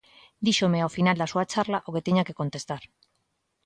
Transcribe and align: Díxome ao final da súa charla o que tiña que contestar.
Díxome 0.45 0.79
ao 0.81 0.93
final 0.97 1.17
da 1.19 1.29
súa 1.31 1.49
charla 1.51 1.83
o 1.87 1.93
que 1.93 2.05
tiña 2.07 2.25
que 2.27 2.37
contestar. 2.41 2.83